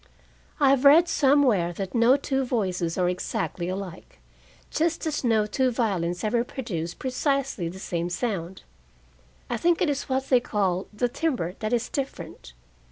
I 0.59 0.71
have 0.71 0.83
read 0.83 1.07
somewhere 1.07 1.71
that 1.73 1.93
no 1.93 2.17
two 2.17 2.43
voices 2.43 2.97
are 2.97 3.07
exactly 3.07 3.69
alike, 3.69 4.17
just 4.71 5.05
as 5.05 5.23
no 5.23 5.45
two 5.45 5.69
violins 5.69 6.23
ever 6.23 6.43
produce 6.43 6.95
precisely 6.95 7.69
the 7.69 7.77
same 7.77 8.09
sound. 8.09 8.63
I 9.47 9.57
think 9.57 9.79
it 9.79 9.91
is 9.91 10.09
what 10.09 10.29
they 10.29 10.39
call 10.39 10.87
the 10.91 11.07
timbre 11.07 11.53
that 11.59 11.71
is 11.71 11.87
different. 11.87 12.53